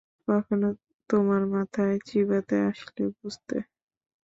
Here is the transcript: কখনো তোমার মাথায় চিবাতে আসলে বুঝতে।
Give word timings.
কখনো 0.27 0.67
তোমার 1.09 1.41
মাথায় 1.53 1.95
চিবাতে 2.07 2.55
আসলে 2.69 3.03
বুঝতে। 3.17 3.55